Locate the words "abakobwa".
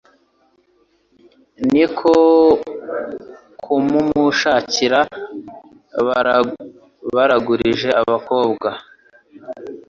8.01-8.69